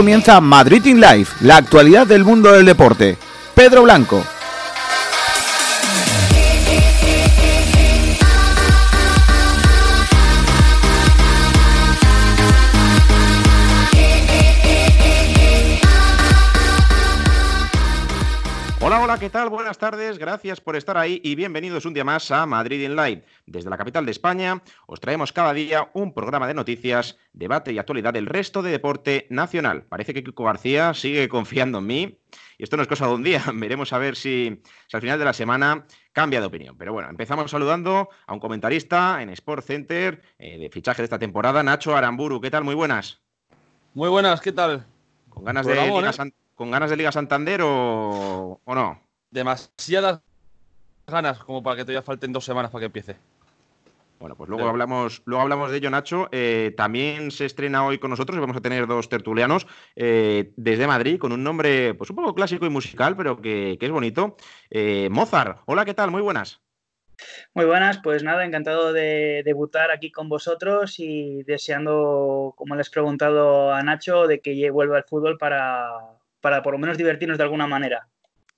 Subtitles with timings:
[0.00, 3.18] Comienza Madrid in Life, la actualidad del mundo del deporte.
[3.54, 4.24] Pedro Blanco.
[19.20, 19.50] ¿Qué tal?
[19.50, 23.22] Buenas tardes, gracias por estar ahí y bienvenidos un día más a Madrid in Live.
[23.44, 27.78] Desde la capital de España os traemos cada día un programa de noticias, debate y
[27.78, 29.82] actualidad del resto de deporte nacional.
[29.82, 32.18] Parece que Kiko García sigue confiando en mí
[32.56, 33.44] y esto no es cosa de un día.
[33.54, 36.76] Veremos a ver si, si al final de la semana cambia de opinión.
[36.78, 41.18] Pero bueno, empezamos saludando a un comentarista en Sport Center eh, de fichaje de esta
[41.18, 42.40] temporada, Nacho Aramburu.
[42.40, 42.64] ¿Qué tal?
[42.64, 43.20] Muy buenas.
[43.92, 44.86] Muy buenas, ¿qué tal?
[45.28, 46.12] Con ganas de Liga ¿eh?
[46.14, 49.09] San- ¿Con ganas de Liga Santander o, o no?
[49.30, 50.20] Demasiadas
[51.06, 53.16] ganas como para que todavía falten dos semanas para que empiece.
[54.20, 56.28] Bueno, pues luego hablamos, luego hablamos de ello, Nacho.
[56.30, 60.86] Eh, también se estrena hoy con nosotros y vamos a tener dos tertulianos eh, desde
[60.86, 64.36] Madrid con un nombre pues un poco clásico y musical, pero que, que es bonito.
[64.68, 66.10] Eh, Mozart, hola, ¿qué tal?
[66.10, 66.60] Muy buenas.
[67.54, 72.90] Muy buenas, pues nada, encantado de debutar aquí con vosotros y deseando, como les he
[72.90, 75.92] preguntado a Nacho, de que vuelva al fútbol para,
[76.42, 78.06] para por lo menos divertirnos de alguna manera.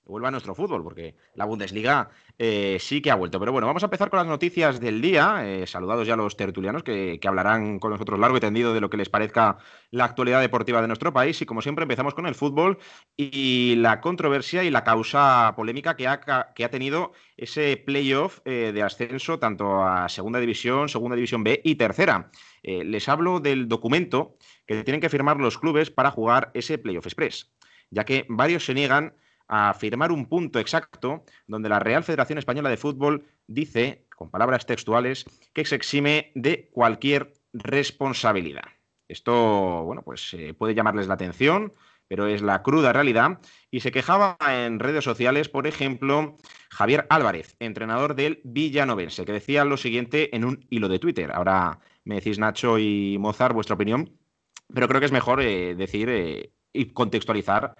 [0.05, 3.39] Vuelva a nuestro fútbol, porque la Bundesliga eh, sí que ha vuelto.
[3.39, 5.43] Pero bueno, vamos a empezar con las noticias del día.
[5.45, 8.97] Eh, saludados ya los tertulianos que, hablarán con nosotros largo y tendido de lo que
[8.97, 9.59] les parezca
[9.91, 11.41] la actualidad deportiva de nuestro país.
[11.41, 12.79] Y como siempre, empezamos con el fútbol
[13.15, 16.19] y la controversia y la causa polémica que ha,
[16.53, 21.61] que ha tenido ese playoff eh, de ascenso tanto a Segunda División, Segunda División B
[21.63, 22.29] y Tercera.
[22.61, 27.53] Les hablo del documento que tienen que firmar los clubes para jugar ese playoff express,
[27.89, 29.15] ya que varios se niegan
[29.55, 34.65] a firmar un punto exacto donde la Real Federación Española de Fútbol dice, con palabras
[34.65, 38.63] textuales, que se exime de cualquier responsabilidad.
[39.07, 41.71] Esto, bueno, pues eh, puede llamarles la atención,
[42.07, 43.41] pero es la cruda realidad.
[43.69, 46.35] Y se quejaba en redes sociales, por ejemplo,
[46.71, 51.31] Javier Álvarez, entrenador del Villanovense, que decía lo siguiente en un hilo de Twitter.
[51.31, 54.17] Ahora me decís, Nacho y Mozart, vuestra opinión,
[54.73, 57.75] pero creo que es mejor eh, decir eh, y contextualizar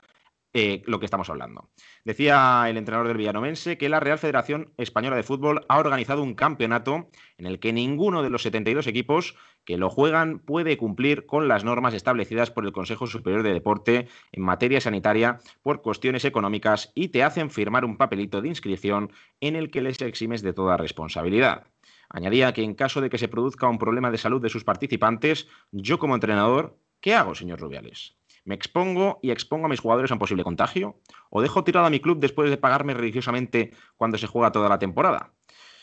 [0.53, 1.69] eh, lo que estamos hablando.
[2.06, 6.36] Decía el entrenador del Villanovense que la Real Federación Española de Fútbol ha organizado un
[6.36, 11.47] campeonato en el que ninguno de los 72 equipos que lo juegan puede cumplir con
[11.47, 16.92] las normas establecidas por el Consejo Superior de Deporte en materia sanitaria por cuestiones económicas
[16.94, 20.78] y te hacen firmar un papelito de inscripción en el que les eximes de toda
[20.78, 21.68] responsabilidad.
[22.09, 25.47] Añadía que en caso de que se produzca un problema de salud de sus participantes,
[25.72, 28.18] yo como entrenador, ¿qué hago, señor Rubiales?
[28.46, 31.00] ¿Me expongo y expongo a mis jugadores a un posible contagio?
[31.30, 34.80] ¿O dejo tirado a mi club después de pagarme religiosamente cuando se juega toda la
[34.80, 35.34] temporada?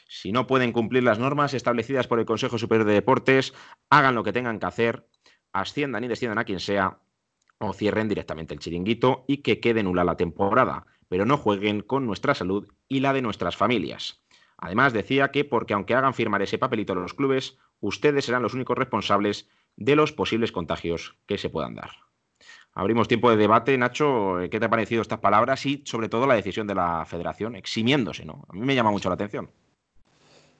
[0.08, 3.54] Si no pueden cumplir las normas establecidas por el Consejo Superior de Deportes,
[3.88, 5.06] hagan lo que tengan que hacer,
[5.52, 6.98] asciendan y desciendan a quien sea,
[7.58, 12.06] o cierren directamente el chiringuito y que quede nula la temporada, pero no jueguen con
[12.06, 14.22] nuestra salud y la de nuestras familias.
[14.58, 18.52] Además, decía que porque aunque hagan firmar ese papelito a los clubes, ustedes serán los
[18.52, 22.09] únicos responsables de los posibles contagios que se puedan dar.
[22.74, 24.36] Abrimos tiempo de debate, Nacho.
[24.50, 28.24] ¿Qué te ha parecido estas palabras y, sobre todo, la decisión de la federación eximiéndose?
[28.24, 28.44] ¿no?
[28.48, 29.50] A mí me llama mucho la atención.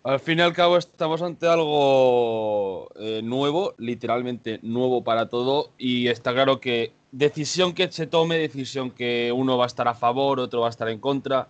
[0.03, 6.09] Al fin y al cabo estamos ante algo eh, nuevo, literalmente nuevo para todo, y
[6.09, 10.41] está claro que decisión que se tome, decisión que uno va a estar a favor,
[10.41, 11.49] otro va a estar en contra,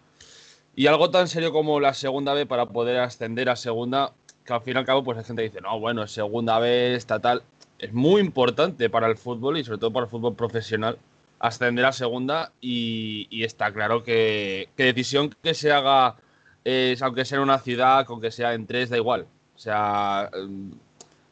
[0.74, 4.62] y algo tan serio como la segunda B para poder ascender a segunda, que al
[4.62, 7.44] fin y al cabo pues hay gente dice, no, bueno, segunda B, estatal,
[7.80, 10.98] es muy importante para el fútbol y sobre todo para el fútbol profesional
[11.38, 16.16] ascender a segunda y, y está claro que, que decisión que se haga
[16.64, 19.26] es, aunque sea en una ciudad, aunque sea en tres, da igual.
[19.56, 20.70] O sea, mm,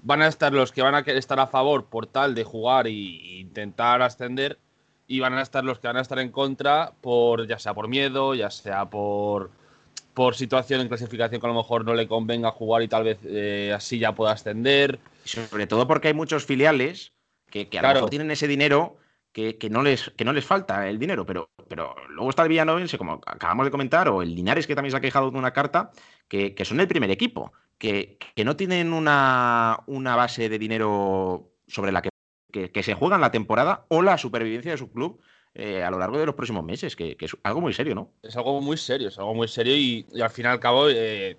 [0.03, 2.91] van a estar los que van a estar a favor por tal de jugar e
[2.91, 4.59] intentar ascender,
[5.09, 7.89] y van a estar los que van a estar en contra por, ya sea por
[7.89, 9.51] miedo, ya sea por,
[10.13, 13.19] por situación en clasificación que a lo mejor no le convenga jugar y tal vez
[13.25, 15.01] eh, así ya pueda ascender.
[15.29, 17.13] Sobre todo porque hay muchos filiales
[17.51, 17.95] que, que a Claro.
[17.95, 18.97] lo mejor tienen ese dinero
[19.33, 22.49] que, que no, les, que no les falta el dinero, pero, pero luego está el
[22.49, 25.53] Villanovense, como acabamos de comentar, o el Linares, que también se ha quejado de una
[25.53, 25.91] carta,
[26.29, 31.53] que, que son el primer equipo, que, que no tienen una, una base de dinero
[31.67, 32.11] sobre la que,
[32.71, 35.21] que, se juegan la temporada o la supervivencia de su club
[35.55, 38.11] eh, a lo largo de los próximos meses, que, que es algo muy serio, ¿no?
[38.23, 40.89] Es algo muy serio, es algo muy serio y, y al fin y al cabo,
[40.89, 41.37] eh,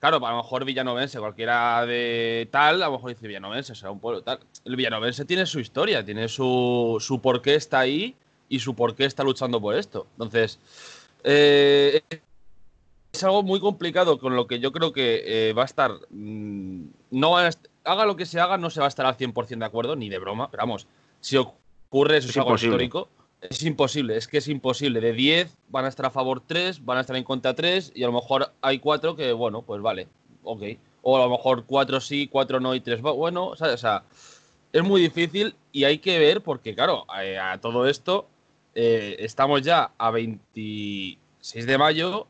[0.00, 4.00] claro, a lo mejor Villanovense, cualquiera de tal, a lo mejor dice Villanovense, será un
[4.00, 4.40] pueblo tal.
[4.64, 8.16] El Villanovense tiene su historia, tiene su, su por qué está ahí
[8.48, 10.06] y su por qué está luchando por esto.
[10.12, 10.58] Entonces,
[11.22, 12.02] eh,
[13.12, 15.92] es algo muy complicado con lo que yo creo que eh, va a estar.
[16.10, 19.06] mm, no va a est- haga lo que se haga, no se va a estar
[19.06, 20.86] al 100% de acuerdo, ni de broma, pero vamos,
[21.20, 23.08] si ocurre, eso es, algo histórico.
[23.40, 25.00] Es imposible, es que es imposible.
[25.00, 28.02] De 10 van a estar a favor 3, van a estar en contra 3 y
[28.02, 30.08] a lo mejor hay 4 que, bueno, pues vale,
[30.42, 30.62] ok.
[31.02, 34.04] O a lo mejor 4 sí, 4 no y 3 bueno, o sea,
[34.72, 38.28] es muy difícil y hay que ver porque, claro, a, todo esto
[38.74, 42.26] eh, estamos ya a 26 de mayo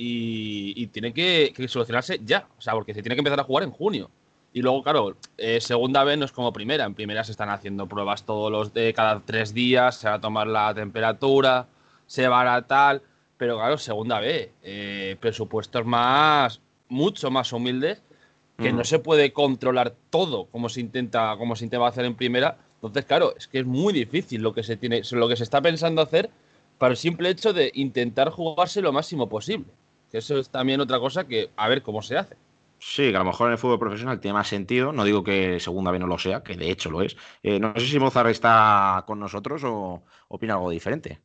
[0.00, 3.70] y, tiene que, solucionarse ya, o sea, porque se tiene que empezar a jugar en
[3.70, 4.10] junio.
[4.52, 6.84] Y luego, claro, eh, segunda vez no es como primera.
[6.84, 10.20] En primera se están haciendo pruebas todos los de cada tres días, se va a
[10.20, 11.66] tomar la temperatura,
[12.06, 13.02] se va a tal.
[13.36, 18.02] Pero claro, segunda vez, eh, presupuestos más, mucho más humildes,
[18.56, 22.56] que no se puede controlar todo como se intenta, como se intenta hacer en primera.
[22.74, 25.60] Entonces, claro, es que es muy difícil lo que se tiene, lo que se está
[25.60, 26.30] pensando hacer
[26.78, 29.66] para el simple hecho de intentar jugarse lo máximo posible.
[30.10, 32.34] Que eso es también otra cosa que a ver cómo se hace.
[32.80, 34.92] Sí, que a lo mejor en el fútbol profesional tiene más sentido.
[34.92, 37.16] No digo que segunda vez no lo sea, que de hecho lo es.
[37.42, 41.20] Eh, no sé si Mozart está con nosotros o opina algo diferente.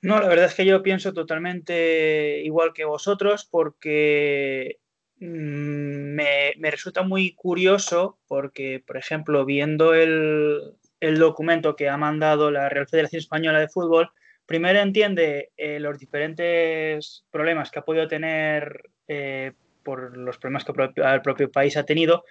[0.00, 4.78] No, la verdad es que yo pienso totalmente igual que vosotros porque
[5.18, 12.68] mm, me, resulta muy curioso porque, por ejemplo, viendo el, documento que ha mandado la
[12.68, 14.10] Real Federación Española de Fútbol,
[14.46, 19.52] primero entiende eh, los diferentes problemas que ha podido tener eh,
[19.88, 22.24] por los problemas que el propio país ha tenido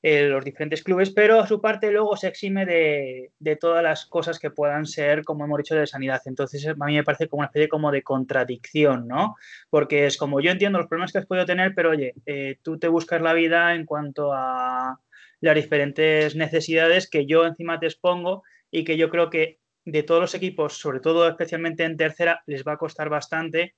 [0.00, 4.38] eh, los diferentes clubes, pero a su parte luego se exime de, todas las cosas
[4.38, 6.22] que puedan ser, como hemos dicho, de sanidad.
[6.26, 9.34] Entonces, a mí me parece como una especie como de contradicción, ¿no?
[9.70, 12.78] Porque es como yo entiendo los problemas que has podido tener, pero oye, eh, tú
[12.78, 15.00] te buscas la vida en cuanto a
[15.40, 20.20] las diferentes necesidades que yo encima te expongo y que yo creo que de todos
[20.20, 23.74] los equipos, sobre todo especialmente en tercera, les va a costar bastante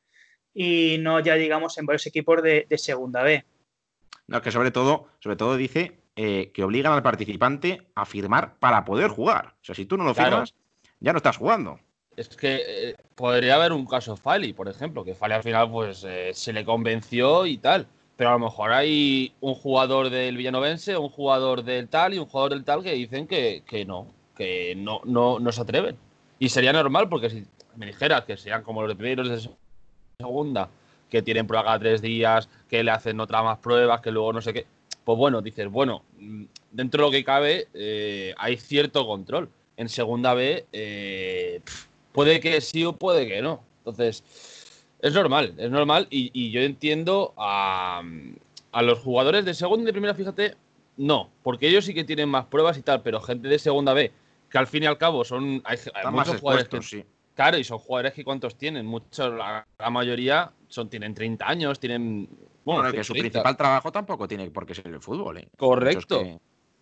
[0.54, 3.44] y no ya digamos en varios equipos de, de segunda B.
[4.26, 8.84] No, que sobre todo, sobre todo dice eh, que obligan al participante a firmar para
[8.84, 9.54] poder jugar.
[9.62, 10.54] O sea, si tú no lo firmas,
[11.00, 11.80] ya no estás jugando.
[12.16, 16.04] Es que eh, podría haber un caso Fali, por ejemplo, que Fali al final pues
[16.06, 17.86] eh, se le convenció y tal.
[18.16, 22.26] Pero a lo mejor hay un jugador del Villanovense, un jugador del tal y un
[22.26, 24.06] jugador del tal que dicen que, no,
[24.36, 25.96] que no, no, no se atreven.
[26.38, 27.46] Y sería normal porque si
[27.76, 29.50] me dijera que sean como los primeros de
[30.22, 30.68] segunda,
[31.10, 34.40] que tienen prueba cada tres días, que le hacen otra más pruebas, que luego no
[34.40, 34.66] sé qué
[35.04, 39.48] pues bueno, dices, bueno, mm, dentro de lo que cabe eh, hay cierto control.
[39.76, 41.60] En segunda B eh,
[42.12, 43.62] puede que sí o puede que no.
[43.78, 44.22] Entonces,
[45.00, 48.02] es normal, es normal y, yo entiendo a,
[48.80, 50.54] los jugadores de segunda y de primera, fíjate,
[50.96, 54.12] no, porque ellos sí que tienen más pruebas y tal, pero gente de segunda B,
[54.48, 55.62] que al fin y al cabo son...
[55.64, 55.78] Hay,
[56.12, 57.04] muchos jugadores que, sí.
[57.34, 61.80] Claro, y son jugadores que cuántos tienen, muchos, la, la mayoría son, tienen 30 años,
[61.80, 62.28] tienen
[62.64, 65.38] bueno, que su principal trabajo tampoco tiene por qué ser el fútbol.
[65.38, 65.48] ¿eh?
[65.56, 66.40] Correcto.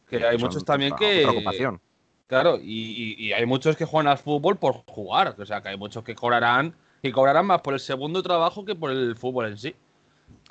[0.08, 1.22] que, hay muchos también que.
[1.22, 1.80] Preocupación.
[2.26, 5.34] Claro, y, hay muchos que juegan al fútbol por jugar.
[5.38, 8.74] O sea, que hay muchos que cobrarán, que cobrarán más por el segundo trabajo que
[8.74, 9.74] por el fútbol en sí.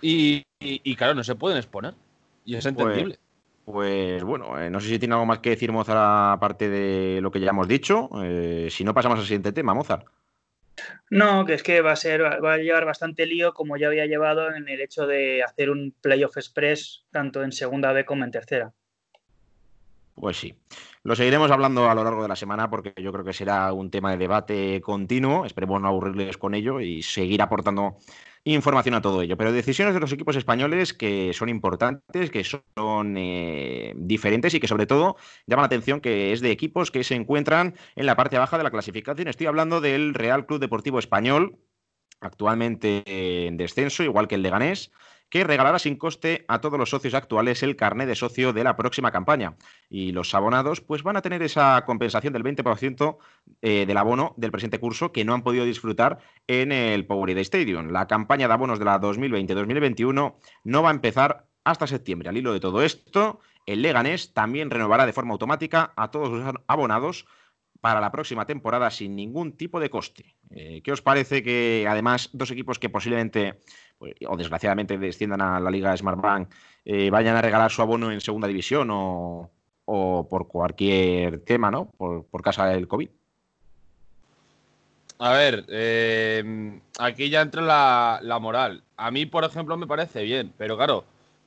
[0.01, 1.93] Y, claro, no se pueden exponer.
[2.43, 3.15] Y es pues, entendible.
[3.15, 3.28] Pues,
[3.71, 7.39] bueno, eh, no sé si tiene algo más que decir Mozart aparte de lo que
[7.39, 8.09] ya hemos dicho.
[8.23, 10.05] Eh, si no, pasamos al siguiente tema, Mozart.
[11.09, 14.05] No, que es que va a ser, va a llevar bastante lío como ya había
[14.05, 18.31] llevado en el hecho de hacer un playoff express tanto en segunda B como en
[18.31, 18.73] tercera.
[20.15, 20.55] Pues sí.
[21.03, 23.89] Lo seguiremos hablando a lo largo de la semana porque yo creo que será un
[23.89, 25.45] tema de debate continuo.
[25.45, 27.97] Esperemos no aburrirles con ello y seguir aportando
[28.43, 29.37] información a todo ello.
[29.37, 34.67] Pero decisiones de los equipos españoles que son importantes, que son eh, diferentes y que
[34.67, 35.15] sobre todo
[35.47, 38.63] llaman la atención que es de equipos que se encuentran en la parte baja de
[38.63, 39.29] la clasificación.
[39.29, 41.59] Estoy hablando del Real Club Deportivo Español,
[42.19, 44.91] actualmente en descenso, igual que el Leganés
[45.29, 48.75] que regalará sin coste a todos los socios actuales el carnet de socio de la
[48.75, 49.55] próxima campaña.
[49.89, 53.17] Y los abonados pues van a tener esa compensación del 20%
[53.61, 57.89] eh, del abono del presente curso que no han podido disfrutar en el Powerade Stadium.
[57.89, 62.29] La campaña de abonos de la 2020-2021 no va a empezar hasta septiembre.
[62.29, 66.55] Al hilo de todo esto, el Leganés también renovará de forma automática a todos los
[66.67, 67.27] abonados
[67.81, 70.35] para la próxima temporada sin ningún tipo de coste.
[70.49, 73.59] Eh, ¿Qué os parece que además dos equipos que posiblemente
[73.97, 76.49] pues, o desgraciadamente desciendan a la Liga Smartbank
[76.85, 79.51] eh, vayan a regalar su abono en segunda división o,
[80.29, 81.89] por cualquier tema, ¿no?
[81.97, 83.09] Por, por causa del COVID.
[85.21, 87.61] A ver, eh, aquí ya entra
[88.21, 88.83] la, moral.
[88.95, 91.03] A mí, por ejemplo, me parece bien, pero claro,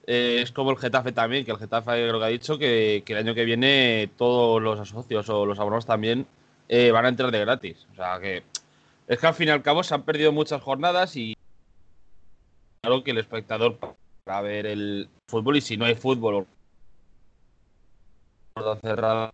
[0.07, 3.35] es como el Getafe también, que el Getafe creo que ha dicho que, el año
[3.35, 6.27] que viene todos los socios o los abonos también
[6.69, 7.87] van a entrar de gratis.
[7.93, 8.43] O sea que
[9.07, 11.37] es que al fin y al cabo se han perdido muchas jornadas y
[12.81, 13.79] claro que el espectador
[14.25, 16.47] para ver el fútbol y si no hay fútbol
[18.81, 19.33] cerrada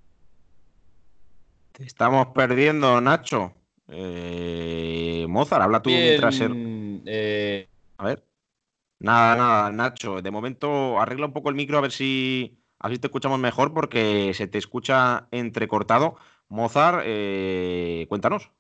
[1.73, 3.53] Te estamos perdiendo, Nacho.
[3.89, 6.41] Eh, Mozart, habla tú mientras.
[6.41, 6.49] Eh, a
[7.05, 7.69] ver.
[9.01, 10.23] Nada, nada, Nacho.
[10.23, 14.33] De momento arregla un poco el micro a ver si así te escuchamos mejor porque
[14.35, 16.17] se te escucha entrecortado.
[16.49, 18.51] Mozart, eh, cuéntanos.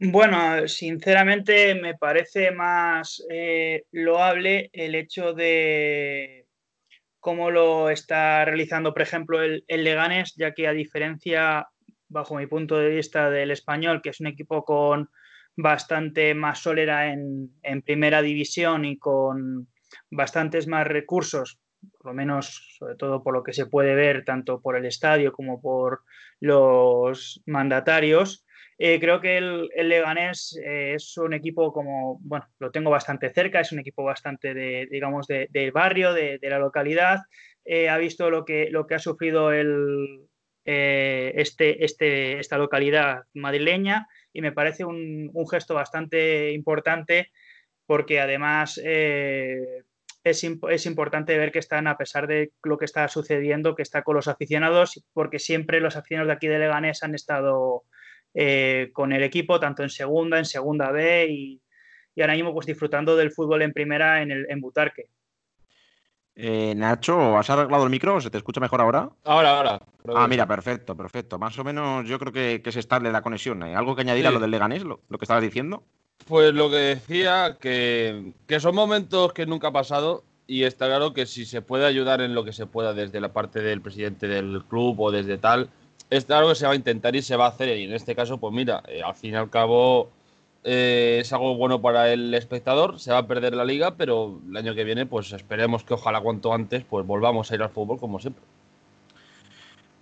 [0.00, 6.46] Bueno, sinceramente me parece más eh, loable el hecho de
[7.20, 11.66] cómo lo está realizando, por ejemplo, el, el, Leganés, ya que a diferencia,
[12.08, 15.08] bajo mi punto de vista, del español, que es un equipo con
[15.56, 19.68] bastante más sólida en, en primera división y con
[20.10, 21.58] bastantes más recursos,
[21.98, 25.32] por lo menos, sobre todo por lo que se puede ver, tanto por el estadio
[25.32, 26.02] como por
[26.40, 28.46] los mandatarios,
[28.78, 33.32] eh, creo que el, el Leganés eh, es un equipo como, bueno, lo tengo bastante
[33.32, 37.20] cerca, es un equipo bastante de, digamos, del de barrio, de, de, la localidad.
[37.64, 40.28] Eh, ha visto lo que, lo que ha sufrido el,
[40.68, 47.30] eh, este, este, esta localidad madrileña y me parece un, gesto bastante importante
[47.86, 49.84] porque además eh,
[50.24, 54.02] es, es, importante ver que están, a pesar de lo que está sucediendo, que está
[54.02, 57.84] con los aficionados, porque siempre los aficionados de aquí de Leganés han estado
[58.34, 61.62] eh, con el equipo, tanto en segunda, en segunda B y,
[62.16, 65.10] y ahora mismo pues disfrutando del fútbol en primera en, el, en Butarque.
[66.38, 68.20] Eh, Nacho, ¿has arreglado el micro?
[68.20, 69.08] ¿Se te escucha mejor ahora?
[69.24, 69.80] Ahora, ahora.
[70.14, 71.38] Ah, mira, perfecto, perfecto.
[71.38, 73.62] Más o menos yo creo que, que es estable la conexión.
[73.62, 74.28] ¿Hay algo que añadir sí.
[74.28, 75.82] a lo del Leganés, lo, lo, que estabas diciendo?
[76.28, 81.14] Pues lo que decía, que, que son momentos que nunca ha pasado y está claro
[81.14, 84.28] que si se puede ayudar en lo que se pueda desde la parte del presidente
[84.28, 85.70] del club o desde tal,
[86.10, 87.76] es claro que se va a intentar y se va a hacer.
[87.78, 90.10] Y en este caso, pues mira, eh, al fin y al cabo
[90.68, 92.98] eh, es algo bueno para el espectador.
[92.98, 96.20] Se va a perder la liga, pero el año que viene, pues esperemos que ojalá
[96.20, 98.42] cuanto antes, pues volvamos a ir al fútbol como siempre.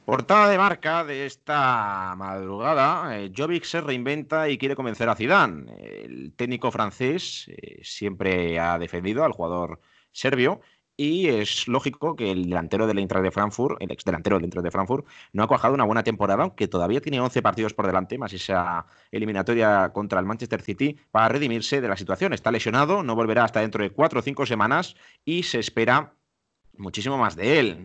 [0.07, 5.71] Portada de marca de esta madrugada, eh, Jovic se reinventa y quiere convencer a Zidane.
[5.83, 9.81] El técnico francés eh, siempre ha defendido al jugador
[10.13, 10.61] serbio
[10.97, 14.65] y es lógico que el delantero del Eintracht de Frankfurt, el ex delantero del Eintracht
[14.65, 18.19] de Frankfurt, no ha cuajado una buena temporada, aunque todavía tiene 11 partidos por delante,
[18.19, 22.33] más esa eliminatoria contra el Manchester City, para redimirse de la situación.
[22.33, 26.15] Está lesionado, no volverá hasta dentro de 4 o 5 semanas y se espera
[26.77, 27.79] muchísimo más de él.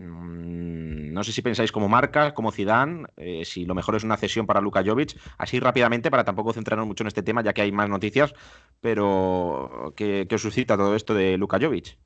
[1.14, 4.46] No sé si pensáis como marca, como Zidane, eh, si lo mejor es una cesión
[4.46, 7.72] para Luka Jovic, así rápidamente para tampoco centrarnos mucho en este tema, ya que hay
[7.72, 8.34] más noticias,
[8.82, 11.98] pero ¿qué, qué os suscita todo esto de Luka Jovic?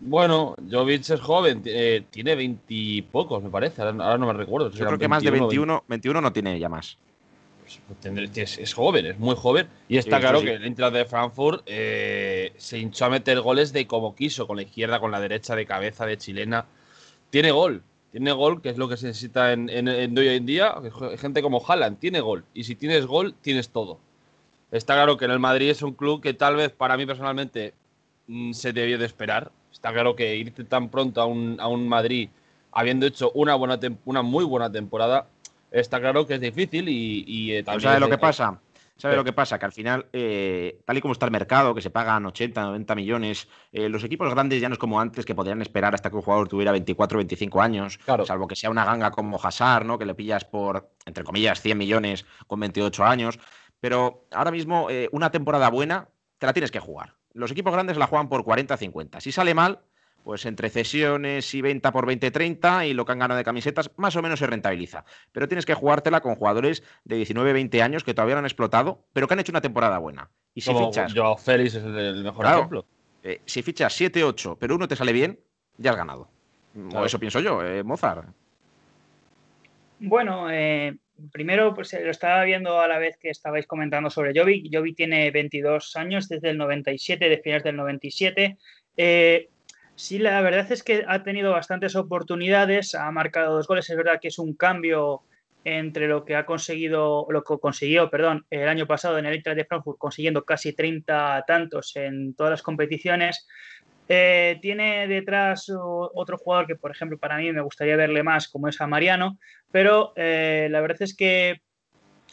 [0.00, 4.70] Bueno, Jovic es joven, eh, tiene veintipocos, me parece, ahora, ahora, no me recuerdo.
[4.70, 6.98] Yo creo que 21, más de 21, 21 no tiene ya más.
[7.86, 9.68] Pues, es, es, joven, es muy joven.
[9.88, 10.46] Y está sí, claro sí.
[10.46, 14.56] que el Eintracht de Frankfurt eh, se hinchó a meter goles de como quiso, con
[14.56, 16.64] la izquierda, con la derecha, de cabeza, de chilena.
[17.30, 20.46] Tiene gol, tiene gol, que es lo que se necesita en, en, en hoy en
[20.46, 20.74] día.
[21.18, 22.44] Gente como Haaland tiene gol.
[22.54, 23.98] Y si tienes gol, tienes todo.
[24.70, 27.74] Está claro que en el Madrid es un club que tal vez para mí personalmente
[28.52, 29.50] se debió de esperar.
[29.72, 32.28] Está claro que irte tan pronto a un, a un Madrid
[32.72, 35.28] habiendo hecho una, buena una muy buena temporada,
[35.70, 37.82] está claro que es difícil y, y eh, también...
[37.82, 38.60] ¿Sabes lo que pasa?
[38.98, 39.60] ¿Sabes lo que pasa?
[39.60, 42.94] Que al final, eh, tal y como está el mercado, que se pagan 80, 90
[42.96, 46.16] millones, eh, los equipos grandes ya no es como antes, que podrían esperar hasta que
[46.16, 48.26] un jugador tuviera 24, 25 años, claro.
[48.26, 50.00] salvo que sea una ganga como Hazard, ¿no?
[50.00, 53.38] que le pillas por, entre comillas, 100 millones con 28 años.
[53.78, 56.08] Pero ahora mismo, eh, una temporada buena,
[56.38, 57.17] te la tienes que jugar.
[57.34, 59.20] Los equipos grandes la juegan por 40, 50.
[59.20, 59.80] Si sale mal,
[60.24, 64.16] pues entre cesiones y venta por 20-30 y lo que han ganado de camisetas, más
[64.16, 65.04] o menos se rentabiliza.
[65.32, 69.26] Pero tienes que jugártela con jugadores de 19-20 años que todavía no han explotado, pero
[69.26, 70.30] que han hecho una temporada buena.
[70.54, 71.14] Y si Como fichas.
[71.14, 72.86] Joao Félix es el mejor claro, ejemplo.
[73.22, 75.40] Eh, si fichas 7-8, pero uno te sale bien,
[75.76, 76.28] ya has ganado.
[76.74, 77.00] Claro.
[77.00, 78.28] O eso pienso yo, eh, Mozart.
[80.00, 80.96] Bueno, eh,
[81.32, 84.68] primero pues lo estaba viendo a la vez que estabais comentando sobre Jovic.
[84.72, 88.58] Jovic tiene 22 años desde el 97, de finales del 97.
[88.96, 89.48] Eh,
[89.98, 94.20] Sí, la verdad es que ha tenido bastantes oportunidades, ha marcado dos goles, es verdad
[94.22, 95.22] que es un cambio
[95.64, 99.56] entre lo que ha conseguido, lo que consiguió, perdón, el año pasado en el Eintracht
[99.56, 103.48] de Frankfurt, consiguiendo casi 30 tantos en todas las competiciones.
[104.08, 108.68] Eh, tiene detrás otro jugador que, por ejemplo, para mí me gustaría verle más, como
[108.68, 109.38] es a Mariano,
[109.70, 111.60] pero eh, la verdad es que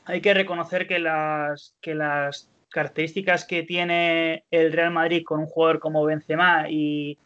[0.05, 5.47] hay que reconocer que las, que las características que tiene el Real Madrid con un
[5.47, 7.17] jugador como Benzema y,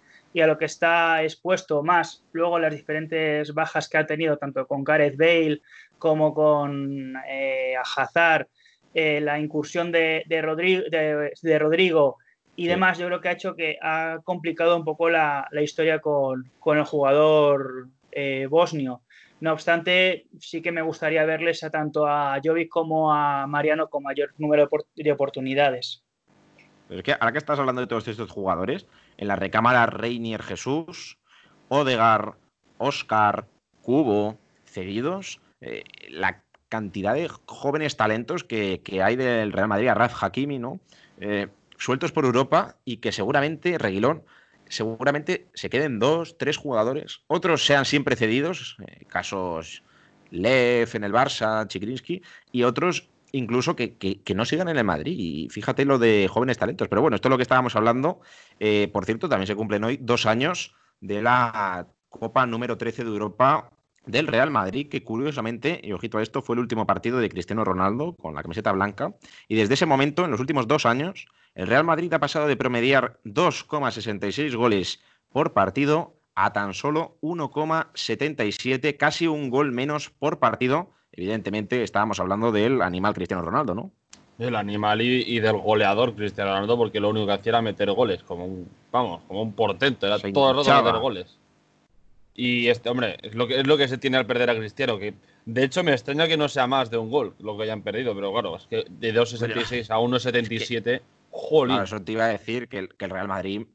[0.41, 4.85] a lo que está expuesto más luego las diferentes bajas que ha tenido, tanto con
[4.85, 5.61] Gareth Bale
[5.97, 8.47] como con eh, Hazard,
[8.93, 12.17] eh, la incursión de, de Rodrigo
[12.59, 15.99] y demás, yo creo que ha hecho que ha complicado un poco la, la historia
[15.99, 19.01] con, con, el jugador eh, bosnio.
[19.39, 24.03] No obstante, sí que me gustaría verles a tanto a Jovic como a Mariano con
[24.03, 26.03] mayor número de oportunidades.
[26.89, 30.43] Pero es que ahora que estás hablando de todos estos jugadores, en la recámara Reinier
[30.43, 31.17] Jesús,
[31.69, 32.33] Odegar,
[32.77, 33.47] Oscar,
[33.81, 40.21] Cubo, seguidos, eh, la cantidad de jóvenes talentos que, hay del Real Madrid, a Raf
[40.21, 40.81] Hakimi, ¿no?
[41.21, 41.47] Eh,
[41.79, 44.23] sueltos por Europa y que seguramente, Reguilón,
[44.67, 49.83] seguramente se queden dos, tres jugadores, otros sean siempre cedidos, eh, casos
[50.29, 52.21] Lev en el Barça, Chikrinsky,
[52.51, 55.15] y otros incluso que, no sigan en el Madrid.
[55.17, 56.87] Y fíjate lo de jóvenes talentos.
[56.87, 58.21] Pero bueno, esto es lo que estábamos hablando.
[58.59, 63.09] Eh, por cierto, también se cumplen hoy dos años de la Copa número 13 de
[63.09, 63.71] Europa
[64.05, 67.63] del Real Madrid, que curiosamente, y ojito a esto, fue el último partido de Cristiano
[67.63, 69.13] Ronaldo con la camiseta blanca.
[69.47, 71.27] Y desde ese momento, en los últimos dos años,
[71.59, 78.95] el Real Madrid ha pasado de promediar 2,66 goles por partido a tan solo 1,77,
[78.95, 80.91] casi un gol menos por partido.
[81.11, 83.91] Evidentemente, estábamos hablando del animal Cristiano Ronaldo, ¿no?
[84.37, 88.23] Del animal y, del goleador Cristiano Ronaldo, porque lo único que hacía era meter goles,
[88.23, 91.37] como un, vamos, como un portento, era todo el rato meter goles.
[92.35, 94.97] Y este, hombre, es lo, que, es lo que se tiene al perder a Cristiano,
[94.97, 95.13] que
[95.43, 98.15] de hecho me extraña que no sea más de un gol lo que hayan perdido,
[98.15, 101.01] pero claro, es que de 2.66 a 1.77,
[101.39, 101.81] jolín.
[101.81, 103.67] eso te iba a decir que el, Real Madrid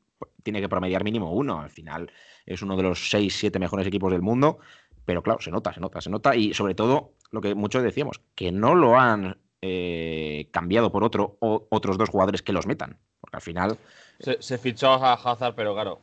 [0.42, 1.60] tiene que promediar mínimo uno.
[1.60, 2.10] Al final
[2.46, 4.58] es uno de los 6, 7 mejores equipos del mundo,
[5.04, 6.36] pero claro, se nota, se nota, se nota.
[6.36, 11.36] Y sobre todo, lo que muchos decíamos, que no lo han eh, cambiado por otro
[11.40, 12.98] o otros dos jugadores que los metan.
[13.20, 13.78] Porque al final.
[14.20, 16.00] Se, se fichó a Hazard, pero claro,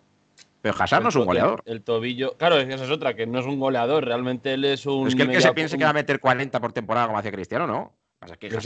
[0.62, 1.64] pero Hazard no es un goleador.
[1.66, 2.38] El, tobillo.
[2.38, 4.06] Claro, es que esa es otra, que no es un goleador.
[4.06, 5.08] Realmente él es un.
[5.08, 7.32] es que el que se piense que va a meter 40 por temporada como hacía
[7.32, 7.94] Cristiano, ¿no?
[8.22, 8.66] Es,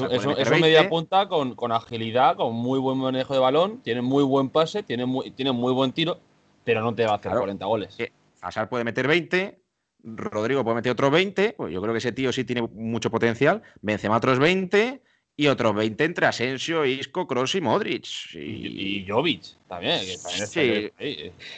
[0.51, 4.83] un media punta con, agilidad, con muy buen manejo de balón, tiene muy buen pase,
[4.83, 6.19] tiene muy, tiene muy buen tiro,
[6.63, 7.97] pero no te va a hacer 40 goles.
[8.41, 9.57] Hazard puede meter 20,
[10.03, 13.63] Rodrigo puede meter otros 20, pues yo creo que ese tío sí tiene mucho potencial.
[13.81, 15.01] Benzema otros 20
[15.37, 18.05] y otros 20 entre Asensio, Isco, Kroos y Modric.
[18.33, 20.01] Y, y Jovic también.
[20.01, 20.91] Que también sí,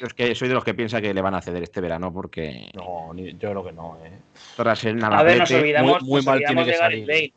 [0.02, 2.70] es que soy de los que piensa que le van a ceder este verano porque.
[2.74, 3.98] No, yo creo que no.
[4.04, 4.12] ¿eh?
[4.58, 7.34] a ver, nos olvidamos, muy, mal tiene de Gareth Bale.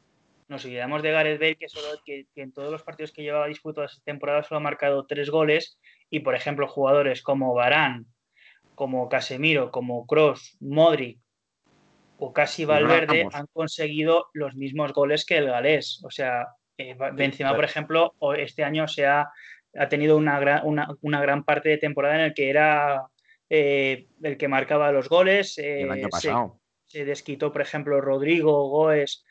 [0.51, 3.93] Nos olvidamos de Gareth Bale, que, solo, que, en todos los partidos que llevaba disputados
[3.93, 5.79] esta temporada solo ha marcado tres goles.
[6.11, 8.07] Y por ejemplo, jugadores como Barán,
[8.75, 11.21] como Casemiro, como Kroos, Modric,
[12.19, 16.03] o casi Valverde han conseguido los mismos goles que el galés.
[16.05, 19.31] O sea, eh, Benzema, por ejemplo, este año se ha,
[19.79, 23.07] ha tenido una gran, una, gran parte de temporada en el que era
[23.49, 25.59] eh, el que marcaba los goles.
[25.59, 26.61] el año eh, pasado.
[26.89, 29.25] Se, desquitó, por ejemplo, Rodrigo Goes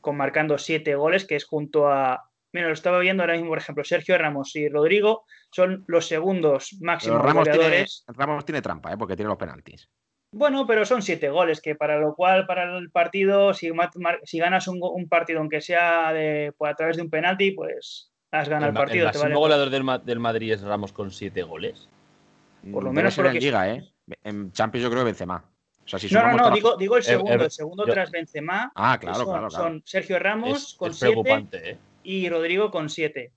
[0.00, 2.28] con marcando siete goles, que es junto a.
[2.52, 6.76] Mira, lo estaba viendo ahora mismo, por ejemplo, Sergio Ramos y Rodrigo son los segundos
[6.80, 8.04] máximos Ramos goleadores.
[8.06, 9.88] Tiene, Ramos tiene trampa, porque tiene los penaltis.
[10.34, 13.70] Bueno, pero son siete goles, que para lo cual, para el partido, si,
[14.24, 18.48] si ganas un, partido, aunque sea de, pues, a través de un penalti, pues has
[18.48, 19.08] ganado el, partido.
[19.08, 21.88] ¿El máximo goleador del, del, Madrid es Ramos con siete goles?
[22.70, 23.92] Por lo menos por en Liga, ¿eh?
[24.24, 25.51] En Champions yo creo que Benzema.
[26.10, 27.44] No, no, no, digo, digo, el segundo.
[27.44, 28.72] el segundo tras Benzema.
[28.74, 31.78] Ah, claro, claro, Son Sergio Ramos con siete ¿eh?
[32.02, 33.32] y Rodrigo con siete.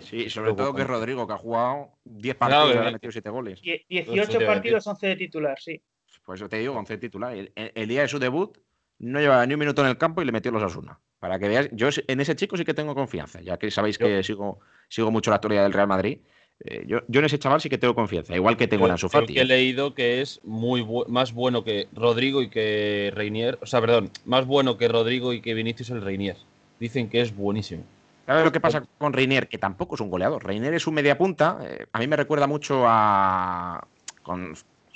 [0.00, 3.62] sí, sobre todo que Rodrigo, que ha jugado 10 partidos y ha metido 7 goles.
[3.62, 5.82] 18 partidos, 11 de titular, sí.
[6.24, 7.34] Por eso te digo, 11 titular.
[7.34, 8.56] El, día de su debut
[8.98, 10.98] no llevaba ni un minuto en el campo y le metió los Asuna.
[11.18, 14.22] Para que veáis, yo en ese chico sí que tengo confianza, ya que sabéis que
[14.22, 16.18] sigo, sigo mucho la actualidad del Real Madrid.
[16.64, 19.36] Eh, yo, en ese chaval sí que tengo confianza, igual que tengo en Ansu Fati.
[19.38, 24.10] he leído que es muy más bueno que Rodrigo y que Reinier, o sea, perdón,
[24.24, 26.36] más bueno que Rodrigo y que Vinicius el Reinier.
[26.78, 27.82] Dicen que es buenísimo.
[28.26, 29.48] ¿Sabes lo que pasa con Reinier?
[29.48, 30.44] Que tampoco es un goleador.
[30.44, 31.58] Reinier es un media punta.
[31.64, 33.84] Eh, a mí me recuerda mucho a.
[34.22, 34.54] Con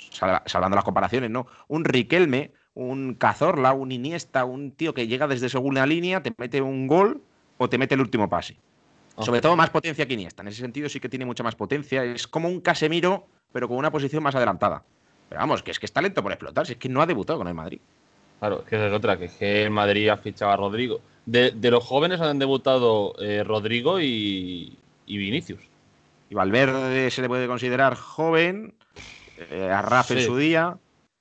[0.09, 1.47] salvando las comparaciones, ¿no?
[1.67, 6.61] Un Riquelme, un Cazorla, un Iniesta, un tío que llega desde segunda línea, te mete
[6.61, 7.21] un gol
[7.57, 8.57] o te mete el último pase.
[9.23, 10.43] Sobre todo más potencia que Iniesta.
[10.43, 12.03] En ese sentido sí que tiene mucha más potencia.
[12.03, 14.83] Es como un Casemiro, pero con una posición más adelantada.
[15.29, 16.65] Pero vamos, que es que está lento por explotar.
[16.65, 17.79] Si es que no ha debutado con el Madrid.
[18.39, 21.01] Claro, que esa es otra, que, es que el Madrid ha fichado a Rodrigo.
[21.25, 25.61] De, los jóvenes han debutado eh, Rodrigo y, y Vinicius.
[26.29, 28.73] Y Valverde se le puede considerar joven.
[29.37, 30.77] Eh, a en su día.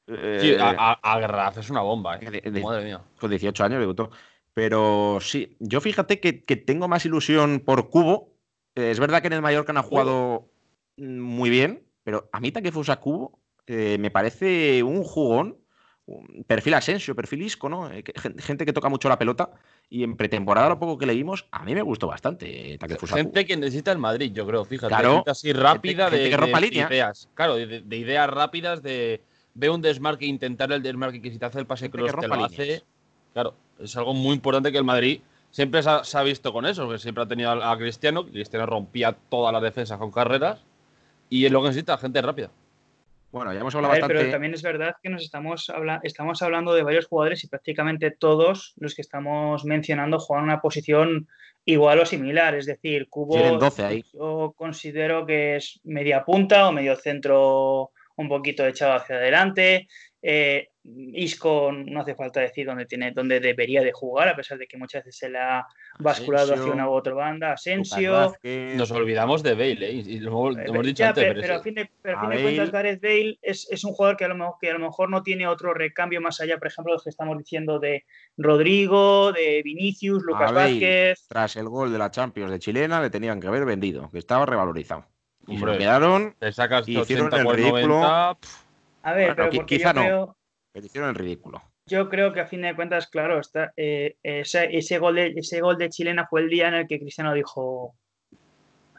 [0.07, 2.61] sí, a, a, es una bomba, eh.
[2.63, 3.01] Madre mía.
[3.19, 4.11] Con 18 años debutó.
[4.57, 8.33] Pero sí, yo fíjate que, tengo más ilusión por Cubo.
[8.75, 10.49] Eh, es verdad que en el Mallorca no ha jugado
[10.97, 13.39] muy bien, pero a mí Takefusa Cubo
[13.69, 15.59] me parece un jugón
[16.47, 17.91] perfil Asensio, perfil Isco, ¿no?
[17.91, 18.05] Eh,
[18.39, 19.51] gente que toca mucho la pelota
[19.89, 22.75] y en pretemporada lo poco que leímos, a mí me gustó bastante.
[22.75, 24.89] Eh, gente que necesita el Madrid, yo creo, fíjate.
[24.89, 27.29] Claro, así rápida de, ideas.
[27.35, 29.21] Claro, de, ideas rápidas de,
[29.55, 32.45] ve un desmarque, intentar el desmarque, que si te hace el pase cross te lo
[32.45, 32.83] hace.
[33.37, 35.21] Claro, es algo muy importante que el Madrid
[35.51, 39.53] siempre se ha, visto con eso, que siempre ha tenido a, Cristiano, Cristiano rompía todas
[39.53, 40.65] las defensas con carreras,
[41.29, 42.49] y es lo que necesita, gente rápida.
[43.33, 44.15] Bueno, ya hemos hablado bastante.
[44.15, 45.71] Pero también es verdad que nos estamos,
[46.03, 51.29] estamos hablando de varios jugadores y prácticamente todos los que estamos mencionando juegan una posición
[51.67, 52.55] igual o similar.
[52.55, 54.05] Es decir, Cubo 12 ahí.
[54.15, 59.89] yo considero que es media punta o medio centro un poquito echado hacia adelante.
[60.29, 60.71] Eh,
[61.13, 64.77] Isco no hace falta decir dónde, tiene, dónde debería de jugar, a pesar de que
[64.77, 65.65] muchas veces se le ha
[66.01, 67.53] basculado hacia una u otra banda.
[67.53, 68.35] Asensio.
[68.75, 69.93] Nos olvidamos de Bale, ¿eh?
[69.93, 71.33] y lo hemos, dicho antes.
[71.33, 74.71] Pero, a fin de, cuentas, Gareth Bale es, un jugador que a, lo mejor, que
[74.71, 77.79] a lo mejor no tiene otro recambio más allá, por ejemplo, lo que estamos diciendo
[77.79, 78.05] de
[78.37, 81.25] Rodrigo, de Vinicius, Lucas Vázquez.
[81.29, 84.45] Tras el gol de la Champions de Chilena, le tenían que haber vendido, que estaba
[84.45, 85.07] revalorizado.
[85.47, 86.35] Y se quedaron.
[86.41, 88.37] Te sacas hicieron el ridículo.
[89.07, 90.37] A ver, pero quizá no
[90.75, 91.63] hicieron el ridículo.
[91.87, 95.79] Yo creo que a fin de cuentas, claro, está, eh, ese, gol de, ese gol
[95.79, 97.95] de chilena fue el día en el que Cristiano dijo.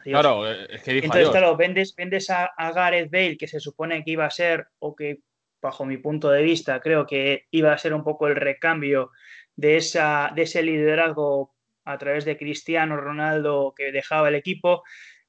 [0.02, 4.02] Claro, eh, es que dijo Entonces, claro, vendes, vendes a, Gareth Bale, que se supone
[4.02, 5.18] que iba a ser, o que
[5.60, 9.10] bajo mi punto de vista, creo que iba a ser un poco el recambio
[9.56, 14.84] de, esa, de ese liderazgo a través de Cristiano Ronaldo que dejaba el equipo.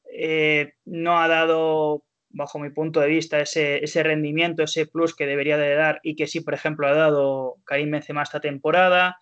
[0.09, 5.25] Eh, no ha dado bajo mi punto de vista, ese, ese, rendimiento, ese plus que
[5.25, 9.17] debería de dar y que sí, por ejemplo, ha dado Karim Benzema esta temporada.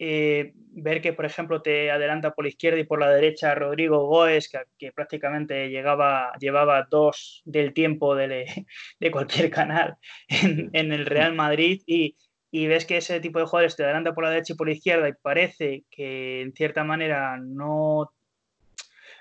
[0.00, 4.06] Eh, ver que, por ejemplo, te adelanta por la izquierda y por la derecha Rodrigo
[4.06, 8.46] Goes, que, prácticamente llegaba, llevaba dos del tiempo de,
[9.00, 9.96] de cualquier canal
[10.28, 12.16] en, en, el Real Madrid y,
[12.50, 14.74] y ves que ese tipo de jugadores te adelanta por la derecha y por la
[14.74, 18.12] izquierda y parece que en cierta manera no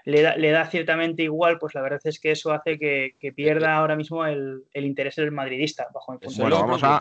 [0.08, 4.26] le da, ciertamente igual, pues la verdad es que eso hace que, pierda ahora mismo
[4.26, 7.00] el, interés del madridista, bajo mi punto bueno, vamos a,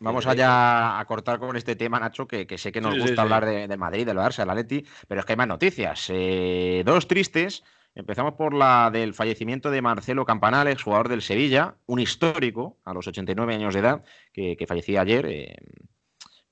[0.00, 3.76] vamos allá a cortar con este tema, Nacho, que, sé que nos gusta hablar de,
[3.76, 6.06] Madrid, del Barça, del Atleti, pero es que hay más noticias.
[6.08, 7.64] Eh, dos tristes.
[7.94, 13.06] Empezamos por la del fallecimiento de Marcelo Campanales, jugador del Sevilla, un histórico a los
[13.06, 15.26] 89 años de edad, que, fallecía ayer.
[15.26, 15.56] Eh,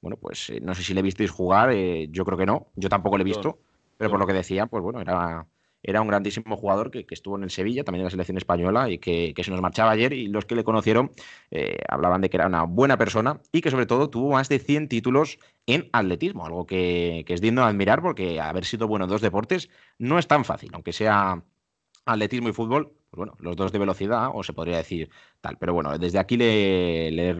[0.02, 3.16] bueno, pues eh, no sé si le visteis jugar, yo creo que no, yo tampoco
[3.16, 3.60] le he visto,
[3.96, 5.46] pero por lo que decía, pues bueno, era
[5.82, 8.98] era un grandísimo jugador que, estuvo en el Sevilla, también en la selección española, y
[8.98, 10.12] que, se nos marchaba ayer.
[10.12, 11.10] Y los que le conocieron
[11.50, 14.58] eh, hablaban de que era una buena persona y que sobre todo tuvo más de
[14.58, 19.04] 100 títulos en atletismo, algo que, que es digno de admirar porque haber sido bueno
[19.04, 21.42] en dos deportes no es tan fácil, aunque sea
[22.04, 25.56] atletismo y fútbol, pues bueno, los dos de velocidad, o se podría decir tal.
[25.58, 27.34] Pero bueno, desde aquí le,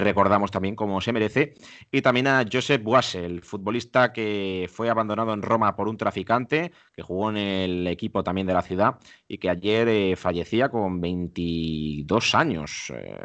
[0.00, 1.54] recordamos también como se merece.
[1.90, 7.02] Y también a Josep Boissel, futbolista que fue abandonado en Roma por un traficante, que
[7.02, 12.34] jugó en el equipo también de la ciudad y que ayer eh, fallecía con 22
[12.34, 12.92] años.
[12.94, 13.16] Eh,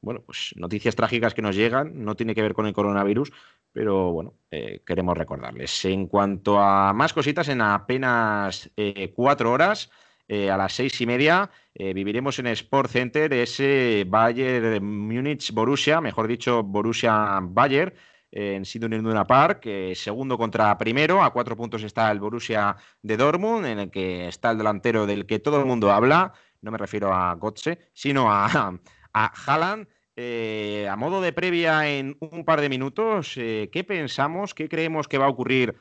[0.00, 3.32] bueno, pues noticias trágicas que nos llegan, no tiene que ver con el coronavirus,
[3.70, 5.84] pero bueno, eh, queremos recordarles.
[5.84, 8.70] En cuanto a más cositas, en apenas
[9.14, 9.90] cuatro horas
[10.34, 16.00] eh, a las seis y media eh, viviremos en Sport Center ese Bayern Múnich Borussia,
[16.00, 17.92] mejor dicho Borussia Bayern
[18.30, 23.66] en Sidney Luna Park, segundo contra primero, a cuatro puntos está el Borussia de Dortmund,
[23.66, 27.12] en el que está el delantero del que todo el mundo habla, no me refiero
[27.12, 28.46] a Gotze, sino a,
[29.12, 29.86] a Haaland.
[30.16, 35.18] Eh, a modo de previa en un par de minutos, ¿qué pensamos, qué creemos que
[35.18, 35.76] va a ocurrir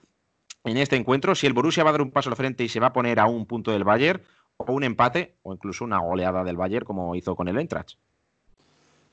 [0.66, 1.36] en este encuentro?
[1.36, 3.18] Si el Borussia va a dar un paso al frente y se va a poner
[3.22, 4.22] a un punto del Bayern,
[4.58, 7.96] o un empate o incluso una goleada del Bayern como hizo con el Eintracht.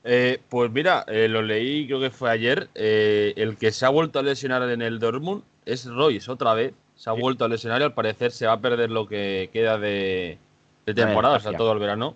[0.03, 2.69] Eh, pues mira, eh, lo leí, creo que fue ayer.
[2.75, 6.73] Eh, el que se ha vuelto a lesionar en el Dortmund es Royce, otra vez.
[6.95, 9.77] Se ha vuelto a lesionar y al parecer se va a perder lo que queda
[9.77, 10.37] de,
[10.85, 12.15] temporada, o sea, todo el verano.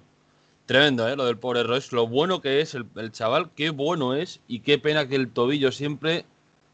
[0.65, 1.15] Tremendo, ¿eh?
[1.15, 1.95] Lo del pobre Royce.
[1.95, 5.29] Lo bueno que es el, el, chaval, qué bueno es y qué pena que el
[5.29, 6.25] tobillo siempre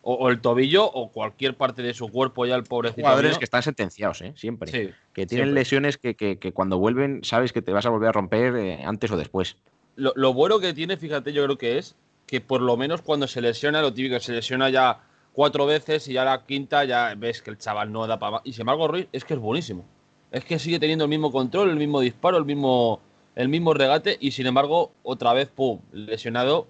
[0.02, 3.02] o, el tobillo o cualquier parte de su cuerpo ya el pobrecito.
[3.02, 4.34] Jugadores que están sentenciados, ¿eh?
[4.36, 4.96] siempre.
[5.14, 8.84] que tienen lesiones que, cuando vuelven sabes que te vas a volver a romper eh,
[8.84, 9.58] antes o después.
[9.96, 13.42] Lo, bueno que tiene, fíjate, yo creo que es que por lo menos cuando se
[13.42, 15.02] lesiona, lo típico, se lesiona ya
[15.34, 18.42] cuatro veces y ya la quinta ya ves que el chaval no da para más.
[18.46, 19.86] Y sin embargo, Ruiz es que es buenísimo.
[20.32, 23.02] Es que sigue teniendo el mismo control, el mismo disparo, el mismo,
[23.36, 26.68] el mismo regate y sin embargo, otra vez, pum, lesionado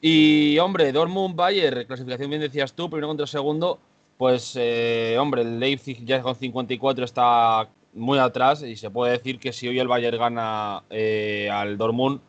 [0.00, 3.78] y hombre, Dortmund Bayern, clasificación bien decías tú, primero contra segundo,
[4.18, 9.38] pues eh, hombre, el Leipzig ya con 54 está muy atrás y se puede decir
[9.38, 12.20] que si hoy el Bayern gana eh, al Dortmund,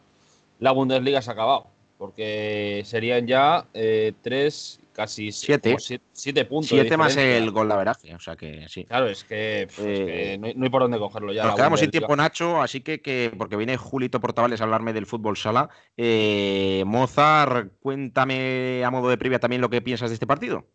[0.59, 5.75] la Bundesliga se ha acabado, porque serían ya eh, tres, casi siete,
[6.11, 6.69] siete, puntos.
[6.69, 8.83] Siete más el gol de averaje, o sea que sí.
[8.85, 11.45] Claro, es que, eh, no, hay, por dónde cogerlo ya.
[11.45, 15.05] Nos quedamos sin tiempo, Nacho, así que, que, porque viene Julito Portavales a hablarme del
[15.05, 15.69] fútbol sala.
[15.97, 20.65] Eh, Mozart, cuéntame a modo de previa también lo que piensas de este partido.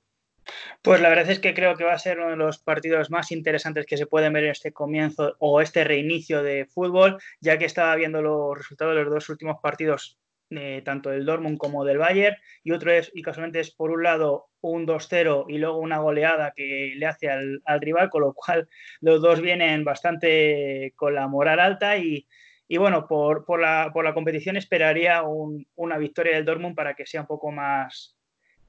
[0.83, 3.33] Pues la verdad es que creo que va a ser uno de los partidos más
[3.33, 7.65] interesantes que se pueden ver en este comienzo o este reinicio de fútbol, ya que
[7.65, 10.17] estaba viendo los resultados de los dos últimos partidos,
[10.57, 14.03] eh, tanto del Dortmund como del Bayern, y otro es, y casualmente es por un
[14.03, 18.69] lado un 2-0 y luego una goleada que le hace al, rival, con lo cual
[19.01, 22.27] los dos vienen bastante con la moral alta y,
[22.79, 25.23] bueno, por, la, competición esperaría
[25.75, 28.17] una victoria del Dortmund para que sea un poco más,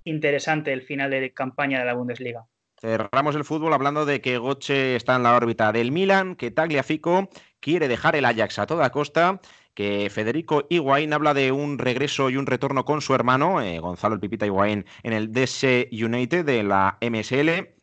[0.03, 2.45] interesante el final de campaña de la Bundesliga.
[2.79, 7.29] Cerramos el fútbol hablando de que Goche está en la órbita del Milan, que Tagliafico
[7.61, 9.39] quiere dejar el Ajax a toda costa,
[9.73, 14.15] que Federico Higuaín habla de un regreso y un retorno con su hermano, eh, Gonzalo
[14.15, 17.75] el Pipita Higuaín, en el DC United de la MSL.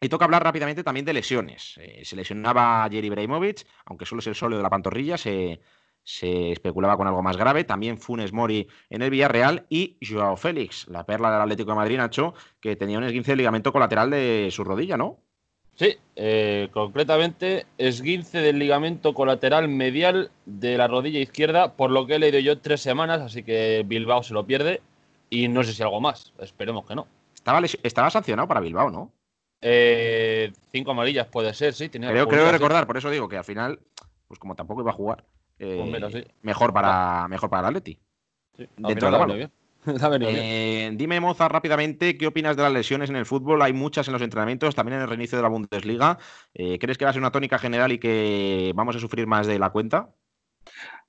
[0.00, 1.74] Y toca hablar rápidamente también de lesiones.
[1.78, 5.60] Eh, se lesionaba Jerry Breimovic, aunque solo es el solo de la pantorrilla, se,
[6.02, 7.64] se especulaba con algo más grave.
[7.64, 11.96] También Funes Mori en el Villarreal y Joao Félix, la perla del Atlético de Madrid,
[11.96, 15.23] Nacho, que tenía un esguince de ligamento colateral de su rodilla, ¿no?
[15.76, 22.14] Sí, eh, concretamente esguince del ligamento colateral medial de la rodilla izquierda, por lo que
[22.14, 24.82] he leído yo tres semanas, así que Bilbao se lo pierde
[25.30, 27.08] y no sé si algo más, esperemos que no.
[27.34, 29.10] Estaba, estaba sancionado para Bilbao, ¿no?
[29.60, 31.88] Eh, cinco amarillas puede ser, sí.
[31.88, 33.80] creo, creo recordar, por eso digo que al final,
[34.28, 35.24] pues como tampoco iba a jugar,
[35.58, 37.98] pues eh, mejor, para, mejor para el Atleti.
[38.76, 39.50] Dentro de
[40.22, 43.60] eh, dime, Moza, rápidamente, ¿qué opinas de las lesiones en el fútbol?
[43.62, 46.18] Hay muchas en los entrenamientos, también en el reinicio de la Bundesliga.
[46.54, 49.46] Eh, ¿Crees que va a ser una tónica general y que vamos a sufrir más
[49.46, 50.08] de la cuenta?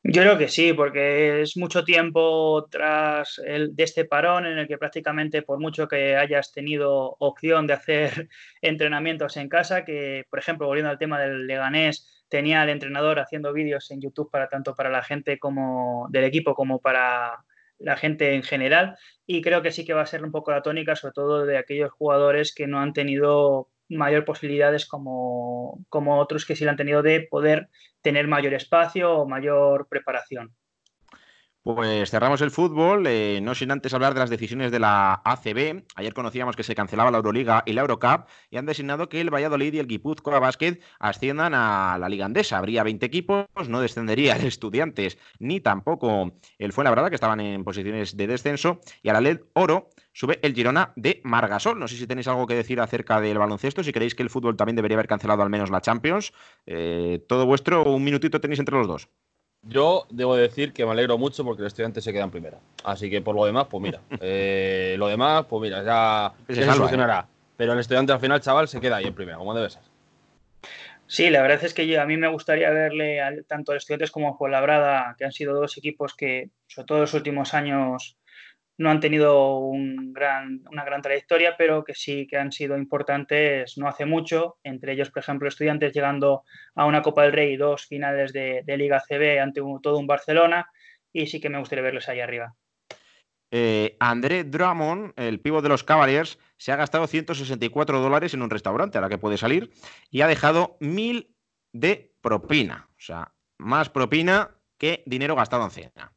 [0.04, 4.68] Yo creo que sí, porque es mucho tiempo tras el, de este parón en el
[4.68, 8.30] que prácticamente por mucho que hayas tenido opción de hacer
[8.62, 13.54] entrenamientos en casa, que por ejemplo, volviendo al tema del Leganés, tenía al entrenador haciendo
[13.54, 17.46] vídeos en YouTube para tanto para la gente como del equipo como para
[17.80, 20.62] la gente en general y creo que sí que va a ser un poco la
[20.62, 26.46] tónica sobre todo de aquellos jugadores que no han tenido mayor posibilidades como, como otros
[26.46, 27.70] que sí la han tenido de poder
[28.02, 30.56] tener mayor espacio o mayor preparación.
[31.66, 35.84] Pues cerramos el fútbol, eh, no sin antes hablar de las decisiones de la ACB.
[35.96, 39.34] Ayer conocíamos que se cancelaba la Euroliga y la Eurocup y han designado que el
[39.34, 42.60] Valladolid y el Guipúzcoa Basket asciendan a la Liga Andesa.
[42.60, 48.16] Habría 20 equipos, no descendería el Estudiantes ni tampoco el Fuenlabrada, que estaban en posiciones
[48.16, 48.80] de descenso.
[49.02, 51.80] Y a la LED Oro sube el Girona de Margasol.
[51.80, 54.56] No sé si tenéis algo que decir acerca del baloncesto, si creéis que el fútbol
[54.56, 56.32] también debería haber cancelado al menos la Champions.
[56.68, 59.10] Eh, todo vuestro, un minutito tenéis entre los dos.
[59.68, 62.60] Yo debo decir que me alegro mucho porque el estudiante se queda en primera.
[62.84, 64.02] Así que por lo demás, pues mira.
[64.22, 67.28] Eh, lo demás, pues mira, ya se, solucionará.
[67.28, 67.34] ¿eh?
[67.58, 69.82] Pero el estudiante al final, chaval, se queda ahí en primera, como debe ser.
[71.08, 74.50] Sí, la verdad es que a mí me gustaría verle tanto a estudiantes como a
[74.50, 78.18] Labrada, que han sido dos equipos que, sobre todo en los últimos años,
[78.78, 83.78] no han tenido un gran, una gran trayectoria, pero que sí que han sido importantes
[83.78, 86.44] no hace mucho, entre ellos, por ejemplo, estudiantes llegando
[86.76, 90.70] a una Copa del Rey y dos finales de, Liga CB ante todo un Barcelona,
[91.14, 92.54] y sí que me gustaría verlos ahí arriba.
[93.52, 98.50] Eh, André Drummond, el pivo de los Cavaliers, se ha gastado 164 dólares en un
[98.50, 99.72] restaurante, a la que puede salir,
[100.10, 101.34] y ha dejado mil
[101.72, 102.90] de propina.
[102.92, 106.15] O sea, más propina que dinero gastado en cena.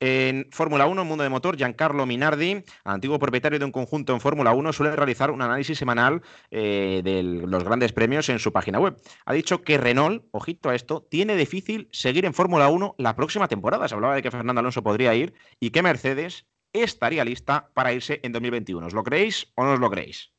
[0.00, 4.52] En Fórmula 1, Mundo de Motor, Giancarlo Minardi, antiguo propietario de un conjunto en Fórmula
[4.52, 8.96] 1, suele realizar un análisis semanal eh, de los grandes premios en su página web.
[9.26, 13.48] Ha dicho que Renault, ojito a esto, tiene difícil seguir en Fórmula 1 la próxima
[13.48, 13.88] temporada.
[13.88, 18.20] Se hablaba de que Fernando Alonso podría ir y que Mercedes estaría lista para irse
[18.22, 18.86] en 2021.
[18.86, 20.30] ¿Os lo creéis o no os lo creéis?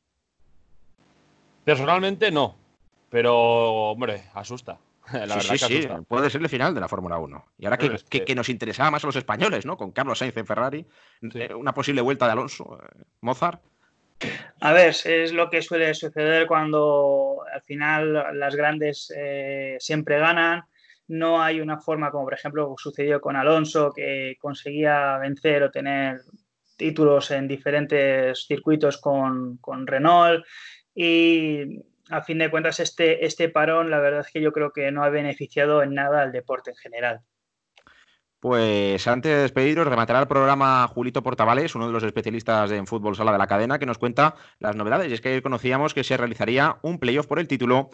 [1.64, 2.56] Personalmente no,
[3.10, 3.36] pero
[3.90, 4.78] hombre, asusta.
[5.40, 7.44] sí, sí, puede ser el final de la Fórmula 1.
[7.58, 9.76] Y ahora que, nos interesaba más a los españoles, ¿no?
[9.76, 10.86] Con Carlos Sainz en Ferrari,
[11.34, 13.62] eh, una posible vuelta de Alonso, eh, Mozart.
[14.60, 20.62] A ver, es lo que suele suceder cuando al final las grandes eh, siempre ganan.
[21.08, 26.20] No hay una forma como, por ejemplo, sucedió con Alonso, que conseguía vencer o tener
[26.76, 30.44] títulos en diferentes circuitos con, con Renault.
[30.94, 34.90] Y a fin de cuentas, este, este parón, la verdad es que yo creo que
[34.90, 37.20] no ha beneficiado en nada al deporte en general.
[38.40, 43.14] Pues antes de despediros, rematará el programa Julito Portavales, uno de los especialistas en fútbol
[43.14, 45.10] sala de la cadena, que nos cuenta las novedades.
[45.10, 47.90] Y es que conocíamos que se realizaría un playoff por el título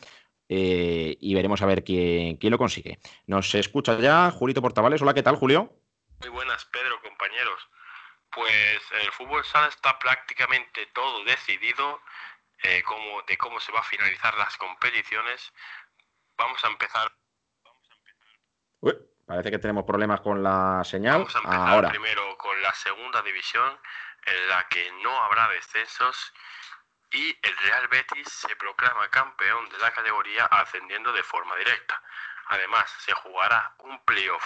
[0.49, 3.01] eh, y veremos a ver quién, quién lo consigue.
[3.27, 5.03] Nos escucha ya Julito Portavales.
[5.03, 5.73] Hola, ¿qué tal, Julio?
[6.21, 7.69] Muy buenas, Pedro, compañeros.
[8.31, 12.01] Pues el fútbol sala está prácticamente todo decidido
[12.63, 12.83] eh,
[13.27, 15.53] de cómo se va a finalizar las competiciones.
[16.37, 17.13] Vamos a empezar.
[18.81, 18.95] Uy,
[19.27, 21.19] parece que tenemos problemas con la señal.
[21.19, 21.91] Vamos a empezar Ahora.
[21.91, 23.79] primero con la segunda división,
[24.27, 26.33] en la que no habrá descensos
[27.13, 32.03] y el Real Betis se proclama campeón de la categoría ascendiendo de forma directa.
[32.49, 34.45] Además, se jugará un playoff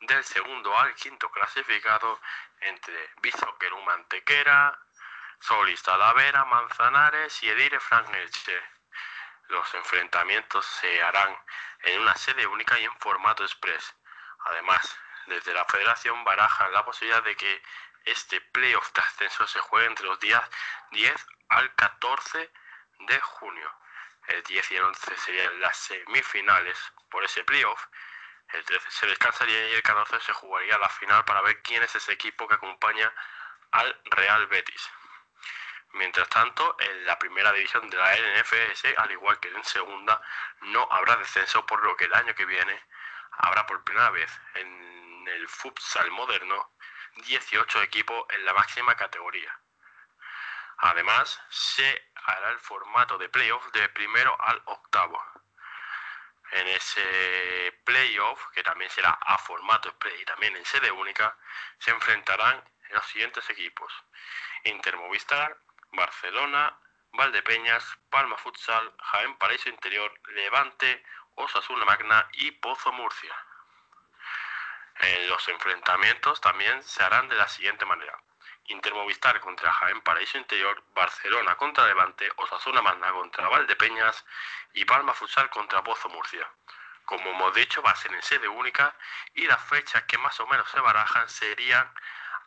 [0.00, 2.20] del segundo al quinto clasificado
[2.60, 4.78] entre Bishoker Mantequera,
[5.40, 8.62] Solís Talavera, Manzanares y Edire Franelche.
[9.48, 11.36] Los enfrentamientos se harán
[11.82, 13.94] en una sede única y en formato express.
[14.44, 17.62] Además, desde la federación barajan la posibilidad de que
[18.04, 20.42] este playoff de ascenso se juegue entre los días
[20.92, 22.52] 10 al 14
[23.00, 23.74] de junio.
[24.28, 26.78] El 10 y el 11 serían las semifinales
[27.10, 27.86] por ese playoff.
[28.52, 31.94] El 13 se descansaría y el 14 se jugaría la final para ver quién es
[31.94, 33.12] ese equipo que acompaña
[33.72, 34.90] al Real Betis.
[35.92, 40.22] Mientras tanto, en la primera división de la NFS, al igual que en segunda,
[40.62, 42.80] no habrá descenso, por lo que el año que viene
[43.32, 46.72] habrá por primera vez en el futsal moderno
[47.16, 49.58] 18 equipos en la máxima categoría.
[50.78, 55.22] Además, se hará el formato de playoff de primero al octavo.
[56.52, 61.36] En ese playoff, que también será a formato y también en sede única,
[61.78, 63.92] se enfrentarán los siguientes equipos.
[64.64, 65.56] Intermovistar,
[65.92, 66.78] Barcelona,
[67.12, 73.34] Valdepeñas, Palma Futsal, Jaén Paraíso Interior, Levante, Osasuna Magna y Pozo Murcia.
[75.00, 78.18] En los enfrentamientos también se harán de la siguiente manera.
[78.66, 84.24] Intermovistar contra Jaén Paraíso Interior, Barcelona contra Levante, Osasuna Magna contra Valdepeñas
[84.74, 86.48] y Palma Futsal contra Pozo Murcia.
[87.04, 88.94] Como hemos dicho, va a ser en sede única
[89.34, 91.92] y las fechas que más o menos se barajan serían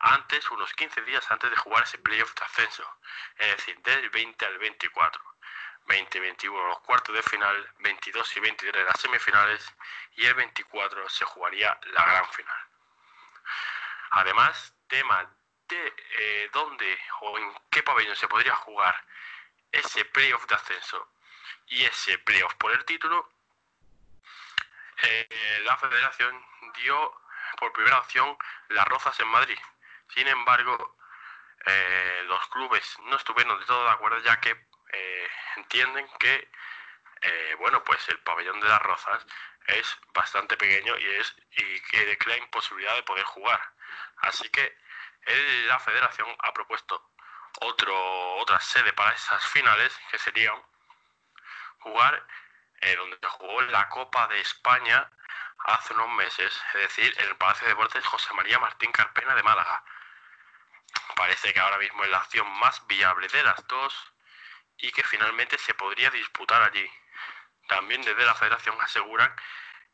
[0.03, 2.97] antes, unos 15 días antes de jugar ese playoff de ascenso,
[3.37, 5.21] es decir, del 20 al 24.
[5.85, 9.75] 20 y 21 los cuartos de final, 22 y 23 las semifinales
[10.15, 12.67] y el 24 se jugaría la gran final.
[14.11, 15.29] Además, tema
[15.67, 18.95] de eh, dónde o en qué pabellón se podría jugar
[19.71, 21.09] ese playoff de ascenso
[21.67, 23.29] y ese playoff por el título,
[25.01, 27.21] eh, la federación dio
[27.57, 28.37] por primera opción
[28.69, 29.57] las Rozas en Madrid.
[30.13, 30.97] Sin embargo,
[31.65, 34.51] eh, los clubes no estuvieron de todo de acuerdo ya que
[34.91, 36.51] eh, entienden que
[37.21, 39.25] eh, bueno pues el pabellón de las Rozas
[39.67, 43.61] es bastante pequeño y es y que crea imposibilidad de poder jugar.
[44.17, 44.77] Así que
[45.67, 47.11] la federación ha propuesto
[47.61, 50.61] otro, otra sede para esas finales que serían
[51.79, 52.25] jugar
[52.97, 55.09] donde se jugó la Copa de España
[55.65, 59.43] hace unos meses, es decir, en el Palacio de Deportes José María Martín Carpena de
[59.43, 59.83] Málaga.
[61.15, 64.13] Parece que ahora mismo es la opción más viable de las dos
[64.77, 66.89] y que finalmente se podría disputar allí.
[67.67, 69.33] También desde la federación aseguran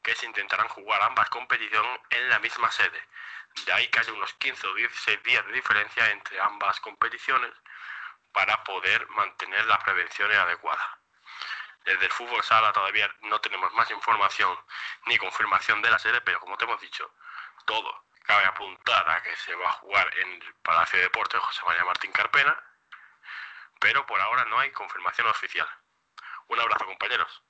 [0.02, 3.02] que se intentarán jugar ambas competiciones en la misma sede.
[3.66, 7.52] De ahí que haya unos 15 o 16 días de diferencia entre ambas competiciones
[8.32, 10.88] para poder mantener las prevenciones adecuadas.
[11.84, 14.58] Desde el fútbol sala todavía no tenemos más información
[15.06, 17.14] ni confirmación de la sede, pero como te hemos dicho,
[17.66, 21.62] todo cabe apuntar a que se va a jugar en el Palacio de Deportes José
[21.66, 22.56] María Martín Carpena,
[23.80, 25.68] pero por ahora no hay confirmación oficial.
[26.48, 27.44] Un abrazo, compañeros.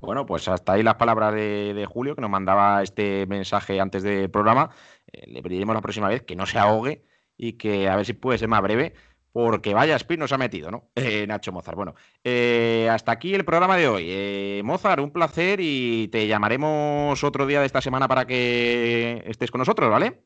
[0.00, 4.30] Bueno, pues hasta ahí las palabras de, Julio, que nos mandaba este mensaje antes del
[4.30, 4.70] programa.
[5.12, 7.04] Eh, le pediremos la próxima vez que no se ahogue
[7.36, 8.94] y que a ver si puede ser más breve,
[9.32, 10.90] porque vaya speed nos ha metido, ¿no?
[10.94, 11.76] Eh, Nacho Mozart.
[11.76, 14.06] Bueno, eh, hasta aquí el programa de hoy.
[14.08, 19.50] Eh, Mozart, un placer y te llamaremos otro día de esta semana para que estés
[19.50, 20.22] con nosotros, ¿vale?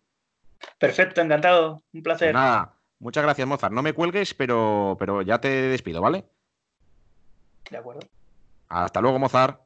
[0.79, 1.83] Perfecto, encantado.
[1.93, 2.29] Un placer.
[2.29, 3.73] Pues nada, muchas gracias, Mozart.
[3.73, 6.25] No me cuelgues, pero, pero ya te despido, ¿vale?
[7.71, 8.01] De acuerdo.
[8.69, 9.66] Hasta luego, Mozart.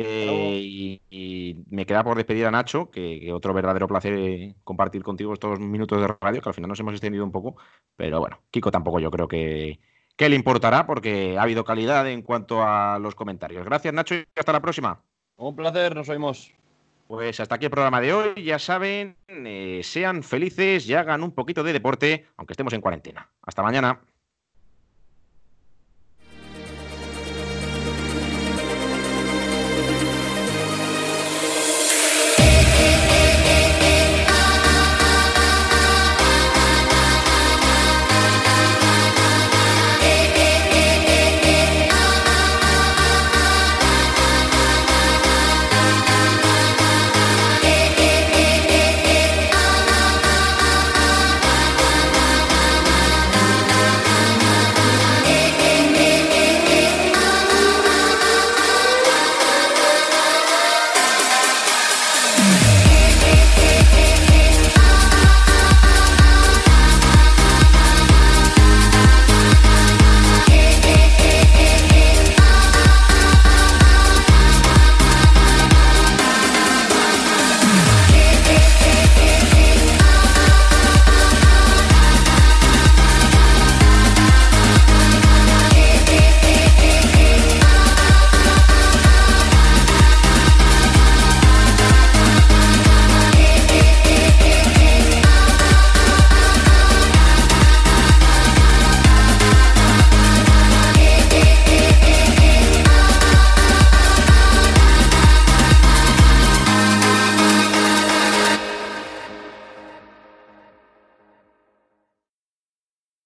[0.00, 4.54] Eh, y, y me queda por despedir a Nacho, que, que otro verdadero placer eh,
[4.62, 7.56] compartir contigo estos minutos de radio, que al final nos hemos extendido un poco,
[7.96, 9.80] pero bueno, Kiko tampoco yo creo que,
[10.16, 13.64] que le importará porque ha habido calidad en cuanto a los comentarios.
[13.64, 15.02] Gracias, Nacho, y hasta la próxima.
[15.36, 16.52] Un placer, nos oímos.
[17.08, 18.44] Pues hasta aquí el programa de hoy.
[18.44, 23.30] Ya saben, eh, sean felices y hagan un poquito de deporte, aunque estemos en cuarentena.
[23.42, 24.00] Hasta mañana.